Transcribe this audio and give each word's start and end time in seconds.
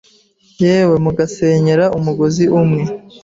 yewe 0.61 0.95
mugasenyera 1.05 1.85
umugozi 1.97 2.43
umwe 2.61 2.83